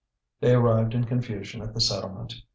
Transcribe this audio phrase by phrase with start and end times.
[0.39, 2.33] They arrived in confusion at the settlement.